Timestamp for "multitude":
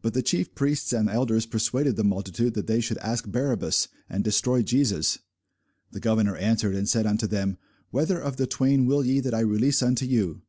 2.02-2.54